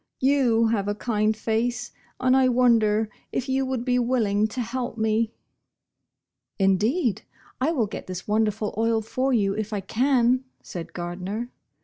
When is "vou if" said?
9.31-9.71